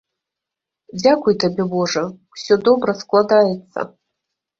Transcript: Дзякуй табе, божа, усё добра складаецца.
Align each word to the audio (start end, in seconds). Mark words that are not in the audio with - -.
Дзякуй 1.01 1.35
табе, 1.43 1.63
божа, 1.73 2.03
усё 2.37 2.57
добра 2.69 2.91
складаецца. 3.03 3.79